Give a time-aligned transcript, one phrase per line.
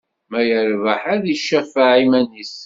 [0.31, 2.53] Ma yerbeḥ, ad d-icafeɛ iman-is.